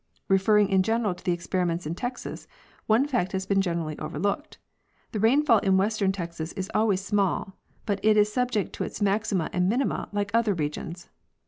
Referring 0.29 0.67
in 0.69 0.81
general 0.81 1.13
to 1.13 1.23
the 1.23 1.31
experiments 1.31 1.85
in 1.85 1.93
Texas, 1.93 2.47
one 2.87 3.05
fact 3.05 3.33
has 3.33 3.45
been 3.45 3.61
generally 3.61 3.99
overlooked. 3.99 4.57
The 5.11 5.19
rainfall 5.19 5.59
in 5.59 5.77
western 5.77 6.11
Texas 6.11 6.53
is 6.53 6.71
always 6.73 7.01
small, 7.01 7.55
but 7.85 7.99
it 8.03 8.17
is 8.17 8.33
subject 8.33 8.73
to 8.73 8.83
its 8.83 8.99
maxima 8.99 9.51
and 9.53 9.69
minima, 9.69 10.09
like 10.11 10.31
other 10.33 10.55
regions. 10.55 11.07